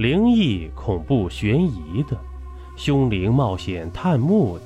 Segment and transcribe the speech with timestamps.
[0.00, 2.18] 灵异、恐怖、悬疑的，
[2.74, 4.64] 凶灵冒险探墓的，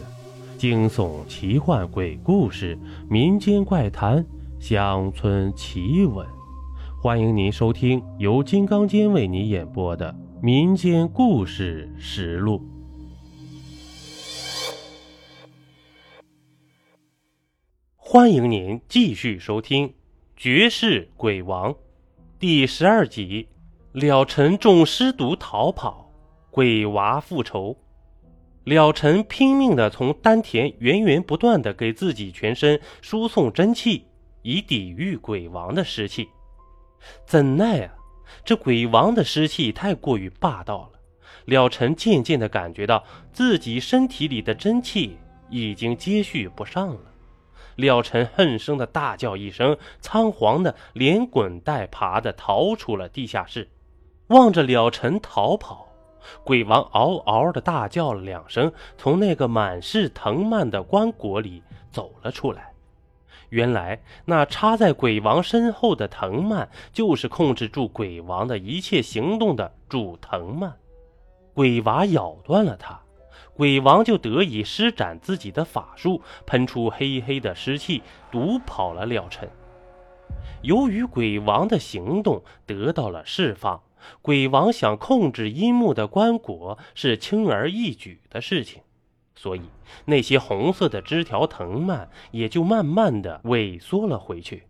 [0.56, 2.78] 惊悚、奇幻、鬼故事、
[3.10, 4.24] 民间怪谈、
[4.60, 6.24] 乡村奇闻，
[7.02, 12.60] 欢迎您收听由金刚间为你演播的《民间故事实录》。
[17.96, 19.88] 欢迎您继续收听
[20.36, 21.72] 《绝世鬼王》
[22.38, 23.48] 第十二集。
[23.94, 26.10] 了尘中尸毒逃跑，
[26.50, 27.76] 鬼娃复仇。
[28.64, 34.04] 了尘拼命的从丹田源源不断的给自己全身输送真气，
[34.42, 36.28] 以抵御鬼王的尸气。
[37.24, 37.94] 怎奈啊，
[38.44, 40.98] 这鬼王的尸气太过于霸道了。
[41.44, 45.16] 了尘渐渐的感觉到自己身体里的真气
[45.50, 47.00] 已经接续不上了。
[47.76, 53.68] 了尘恨声的大叫一声，仓皇的连滚带爬的逃出了地下室。
[54.28, 55.86] 望着了尘逃跑，
[56.44, 62.72] 鬼王嗷嗷的大叫了两声，从那个满是藤蔓的棺椁里走了出来。
[63.50, 70.74] 原来那插在鬼王身后的藤蔓，就是控制住鬼王的一切行动的主藤蔓。
[71.52, 72.98] 鬼娃咬断了它，
[73.54, 79.48] 鬼王就得以施展自己的法术，喷出黑黑的湿气，毒跑了了尘。
[80.62, 83.82] 由于鬼王的行动得到了释放。
[84.22, 88.82] 鬼王想控制阴木的棺椁是轻而易举的事情，
[89.34, 89.62] 所以
[90.06, 94.64] 那些红色的枝条藤蔓也就慢慢的萎缩了回去。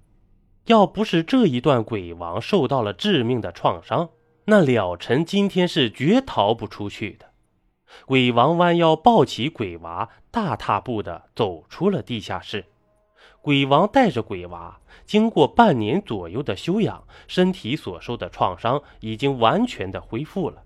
[0.67, 4.11] 要不是这一段鬼王受到了致命的创伤，
[4.47, 7.27] 那了尘今天是绝逃不出去的。
[8.07, 12.65] 鬼王弯腰抱起鬼娃，大踏步的走出了地下室。
[13.45, 20.63] 鬼王带着鬼娃，经过半年左右的休养，身体所受的创伤已经完全的恢复了。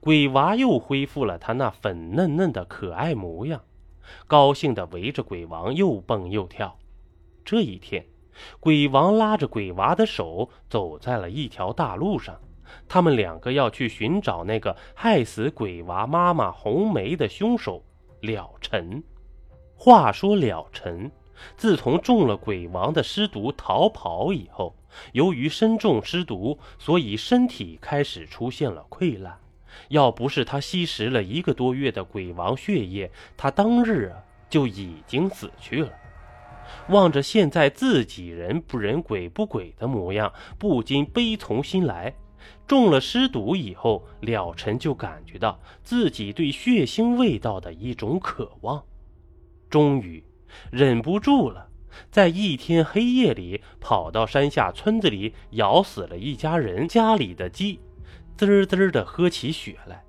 [0.00, 3.60] 鬼娃又恢复了他那粉嫩嫩的可爱模样，
[4.26, 6.74] 高兴的围着鬼王又蹦又跳。
[7.44, 8.06] 这一天，
[8.60, 12.40] 鬼王拉着鬼娃的手走在了一条大路上，
[12.88, 17.84] 他们两个要去寻找那个害死鬼娃妈妈红梅的凶手
[18.22, 19.04] 了尘。
[19.76, 21.12] 话说了尘。
[21.56, 24.76] 自从中了鬼王的尸毒逃跑以后，
[25.12, 29.38] 由于身中尸毒，所以身体开始出现了溃烂。
[29.88, 34.18] 要不是他吸食了一个多月的鬼王血液，他当日啊
[34.48, 35.92] 就已经死去了。
[36.88, 42.14] 望着现在自己人不人鬼不鬼的模样，不禁悲从心来。
[42.66, 48.82] 中了尸毒以后，了尘就感觉到自己对血腥味道的一种渴望。
[49.68, 50.24] 终于。
[50.70, 51.68] 忍不住了，
[52.10, 57.80] 在一天黑夜里跑到山下村子里，咬死了一家人家里的鸡，
[58.36, 60.02] 滋滋的喝起血来。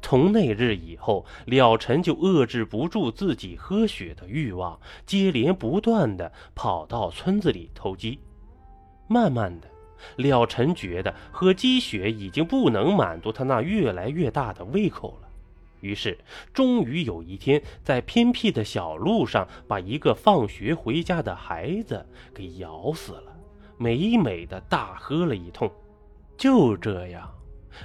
[0.00, 8.18] 从那日以后，了尘就遏制不住自己喝血的欲望，接连不断的跑到村子里偷鸡。
[9.06, 9.68] 慢慢的，
[10.16, 15.28] 了尘觉得喝鸡血已经不能满足他那越来越大的胃口了。
[15.82, 16.16] 于是，
[16.54, 23.36] 终于有一天，在偏僻的小路上，把一个放学回家的孩子给咬死了，
[23.76, 25.70] 美美的大喝了一通。
[26.36, 27.28] 就这样，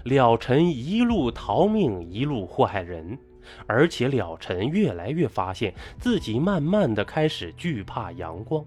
[0.03, 3.17] 了尘一路逃命，一路祸害人，
[3.65, 8.63] 而且了尘越来越发现自己慢慢的开始惧怕阳光。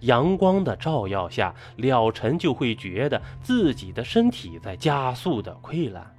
[0.00, 6.14] 阳光的照耀下，了尘就会觉得自己的身体在加速的溃烂。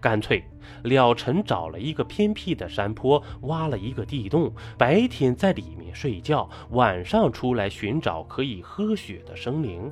[0.00, 0.42] 干脆，
[0.84, 9.90] 了尘找了一个偏僻的山坡，挖了一个地洞，白天在里面睡觉，晚上出来寻找可以喝血的生灵。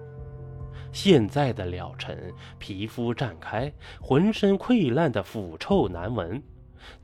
[0.93, 6.43] 现在的了尘皮肤绽开，浑身溃烂的腐臭难闻，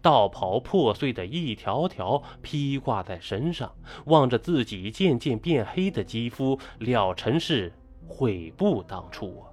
[0.00, 3.70] 道袍破碎的一条条披挂在身上，
[4.06, 7.72] 望着自己渐渐变黑的肌肤，了尘是
[8.06, 9.51] 悔不当初啊！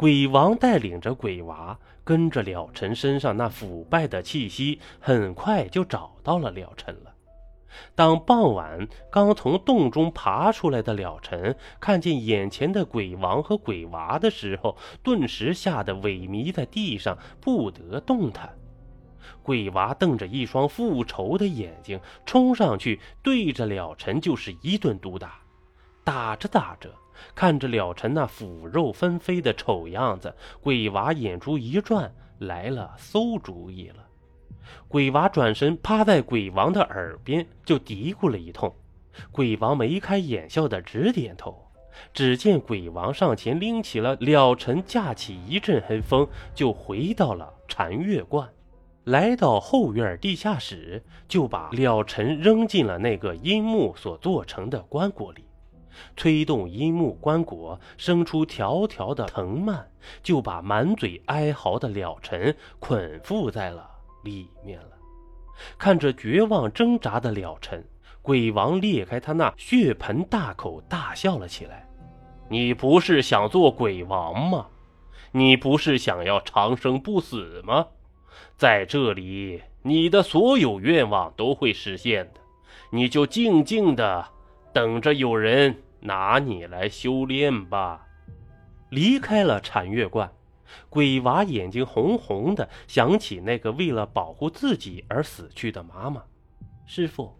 [0.00, 7.12] 鬼王带领着鬼娃，跟着了尘身上那腐败的气息，很快就找到了了尘了。
[7.94, 18.50] 当傍晚刚从洞中爬出来的了尘看见眼前的鬼王和鬼娃的时候，顿时吓得萎靡在地上，不得动弹。
[19.42, 25.42] 鬼娃瞪着一双复仇的眼睛，冲上去对着了尘就是一顿毒打，
[26.02, 26.90] 打着打着。
[27.34, 34.06] 看着了尘那腐肉纷飞的丑样子，鬼娃眼珠一转，来了馊主意了。
[34.88, 38.72] 鬼娃转身趴在鬼王的耳边，就嘀咕了一通。
[39.32, 41.66] 鬼王眉开眼笑的直点头。
[42.14, 48.48] 只见鬼王上前拎起了了尘，架起一阵黑风，就回到了禅月观。
[49.04, 55.44] 来到后院地下室，就把了尘扔进了那个阴木所做成的棺椁里，
[56.16, 59.84] 推动阴木棺椁生出条条的藤蔓，
[60.22, 63.90] 就把满嘴哀嚎的了尘捆缚在了
[64.24, 64.90] 里面了。
[65.76, 67.84] 看着绝望挣扎的了尘，
[68.22, 71.86] 鬼王裂开他那血盆大口，大笑了起来。
[72.48, 74.66] 你不是想做鬼王吗？
[75.32, 77.86] 你不是想要长生不死吗？
[78.56, 82.40] 在这里，你的所有愿望都会实现的。
[82.90, 84.26] 你就静静的
[84.72, 88.06] 等着有人拿你来修炼吧。
[88.90, 90.32] 离开了禅月观，
[90.88, 96.22] 鬼娃眼睛红红的，想起那个为了保护自己而死去的妈妈。
[96.86, 97.36] 师傅，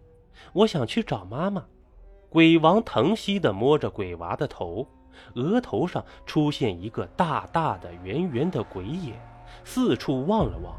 [0.53, 1.65] 我想去找妈妈。
[2.29, 4.87] 鬼王疼惜的摸着鬼娃的头。
[5.35, 9.21] 额头上出现一个大大的、圆圆的鬼眼，
[9.65, 10.75] 四处望了望。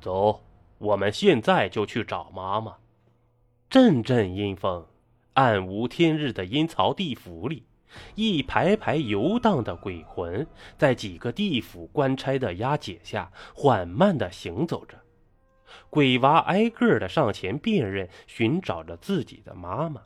[0.00, 0.42] 走，
[0.78, 2.74] 我们现在就去找妈妈。
[3.70, 4.84] 阵阵阴风，
[5.38, 7.62] 暗无天日的阴曹地府里，
[8.16, 10.44] 一排排游荡的鬼魂，
[10.76, 14.98] 在几个地府官差的押解下，缓慢地行走着。
[15.90, 20.02] 鬼娃挨个的上前辨认，寻找着自己的妈妈。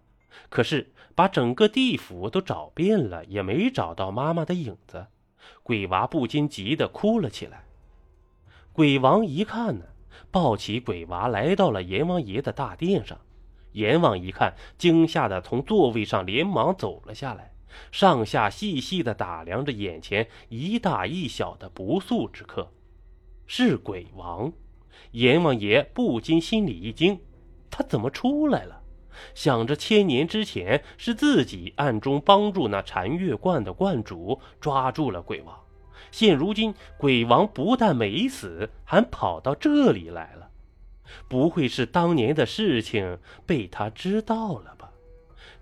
[0.50, 5.06] 可是，把整个地府都找遍了，也没找到妈妈的影子。
[5.62, 7.64] 鬼娃不禁急得哭了起来。
[8.74, 9.86] 鬼王一看呢，
[10.30, 13.18] 抱起鬼娃来到了阎王爷的大殿上。
[13.72, 17.52] 阎王一看，惊吓的从座位上连忙走了下来，
[17.90, 22.72] 上下细细的打量着眼前一大一小的不速之客，
[23.46, 24.52] 是鬼王。
[25.12, 27.20] 阎王爷不禁心里一惊，
[27.70, 28.80] 他怎么出来了？
[29.34, 35.54] 想着千年之前是自己暗中帮助那禅月观的观主抓住了鬼王，
[36.10, 40.48] 现如今鬼王不但没死，还跑到这里来了，
[41.28, 44.90] 不会是当年的事情被他知道了吧？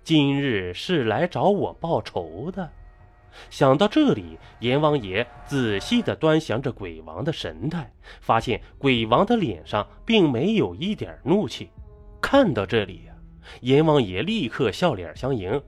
[0.03, 2.69] 今日是来找我报仇的。
[3.49, 11.69] 想到这里，阎王爷仔细地端详着鬼王的神态，发现鬼王的脸上并没有一点怒气。
[12.21, 13.03] 看到这里。
[13.61, 15.61] 阎王爷立刻笑脸相迎，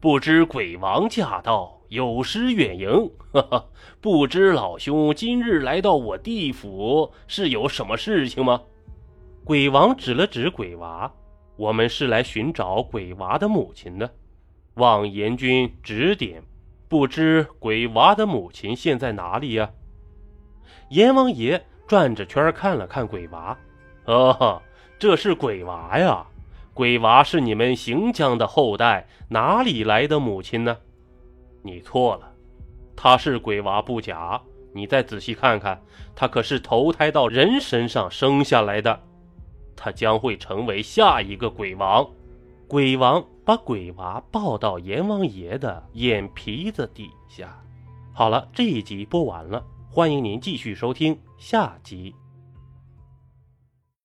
[0.00, 3.10] 不知鬼王驾到，有失远迎。
[3.32, 3.66] 哈哈，
[4.00, 8.62] 不知老兄今日来到我地府是有什么事情吗？
[9.48, 11.10] 鬼王指了指鬼娃，
[11.56, 14.12] 我们是来寻找鬼娃的母亲的，
[14.74, 16.42] 望阎君指点。
[16.86, 19.70] 不知鬼娃的母亲现在哪里呀？
[20.90, 23.56] 阎王爷转着圈看了看鬼娃，
[24.04, 24.60] 哦，
[24.98, 26.26] 这是鬼娃呀。
[26.74, 30.76] 鬼娃是你们行将的后代，哪里来的母亲呢？
[31.62, 32.30] 你错了，
[32.94, 34.38] 他是鬼娃不假。
[34.74, 35.80] 你再仔细看看，
[36.14, 39.00] 他可是投胎到人身上生下来的，
[39.80, 42.04] 他将会成为下一个鬼王。
[42.66, 47.56] 鬼王把鬼娃抱到阎王爷的眼皮子底下。
[48.12, 52.14] 好了，这一集播完了，欢迎您继续收听下集。